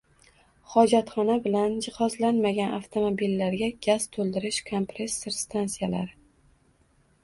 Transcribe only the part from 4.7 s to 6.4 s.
kompressor stansiyalari